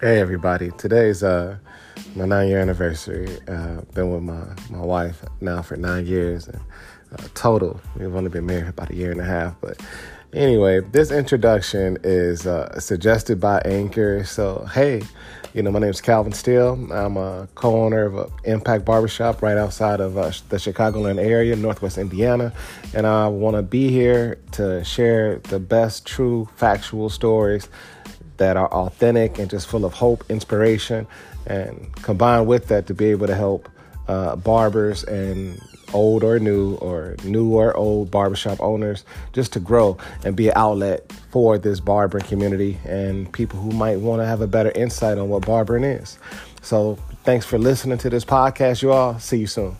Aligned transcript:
Hey 0.00 0.18
everybody! 0.18 0.70
Today's 0.78 1.22
uh, 1.22 1.58
my 2.16 2.24
nine-year 2.24 2.58
anniversary. 2.58 3.36
Uh, 3.46 3.82
been 3.92 4.10
with 4.10 4.22
my 4.22 4.46
my 4.70 4.82
wife 4.82 5.22
now 5.42 5.60
for 5.60 5.76
nine 5.76 6.06
years, 6.06 6.48
and 6.48 6.58
uh, 7.12 7.28
total 7.34 7.78
we've 7.94 8.16
only 8.16 8.30
been 8.30 8.46
married 8.46 8.68
about 8.68 8.88
a 8.88 8.96
year 8.96 9.10
and 9.12 9.20
a 9.20 9.24
half. 9.24 9.60
But 9.60 9.78
anyway, 10.32 10.80
this 10.80 11.10
introduction 11.10 11.98
is 12.02 12.46
uh, 12.46 12.78
suggested 12.78 13.40
by 13.40 13.60
Anchor. 13.64 14.24
So 14.24 14.66
hey, 14.72 15.02
you 15.54 15.62
know 15.62 15.70
my 15.70 15.78
name 15.78 15.90
is 15.90 16.00
Calvin 16.00 16.32
Steele. 16.32 16.92
I'm 16.92 17.16
a 17.16 17.48
co-owner 17.54 18.04
of 18.04 18.16
a 18.16 18.30
Impact 18.44 18.84
Barbershop 18.84 19.42
right 19.42 19.56
outside 19.56 20.00
of 20.00 20.16
uh, 20.16 20.30
the 20.48 20.56
Chicagoland 20.56 21.18
area, 21.18 21.56
Northwest 21.56 21.98
Indiana, 21.98 22.52
and 22.94 23.06
I 23.06 23.28
want 23.28 23.56
to 23.56 23.62
be 23.62 23.90
here 23.90 24.38
to 24.52 24.84
share 24.84 25.38
the 25.38 25.58
best, 25.58 26.06
true, 26.06 26.48
factual 26.56 27.10
stories 27.10 27.68
that 28.36 28.56
are 28.56 28.72
authentic 28.72 29.38
and 29.38 29.50
just 29.50 29.66
full 29.66 29.84
of 29.84 29.92
hope, 29.92 30.24
inspiration, 30.30 31.06
and 31.46 31.92
combined 31.96 32.46
with 32.46 32.68
that 32.68 32.86
to 32.86 32.94
be 32.94 33.06
able 33.06 33.26
to 33.26 33.34
help 33.34 33.68
uh, 34.08 34.36
barbers 34.36 35.04
and 35.04 35.60
old 35.92 36.24
or 36.24 36.38
new 36.38 36.74
or 36.76 37.16
new 37.24 37.54
or 37.54 37.76
old 37.76 38.10
barbershop 38.10 38.60
owners 38.60 39.04
just 39.32 39.52
to 39.52 39.60
grow 39.60 39.96
and 40.24 40.36
be 40.36 40.48
an 40.48 40.54
outlet 40.56 41.10
for 41.30 41.58
this 41.58 41.80
barbering 41.80 42.24
community 42.24 42.78
and 42.84 43.32
people 43.32 43.58
who 43.60 43.70
might 43.70 43.98
want 43.98 44.20
to 44.20 44.26
have 44.26 44.40
a 44.40 44.46
better 44.46 44.70
insight 44.72 45.18
on 45.18 45.28
what 45.28 45.46
barbering 45.46 45.84
is. 45.84 46.18
So, 46.62 46.96
thanks 47.24 47.46
for 47.46 47.58
listening 47.58 47.98
to 47.98 48.10
this 48.10 48.24
podcast, 48.24 48.82
you 48.82 48.92
all. 48.92 49.18
See 49.18 49.38
you 49.38 49.46
soon. 49.46 49.76